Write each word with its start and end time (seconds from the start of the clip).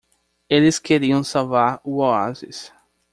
Eles 0.49 0.79
queriam 0.79 1.23
salvar 1.23 1.79
o 1.83 1.97
oásis. 1.99 2.73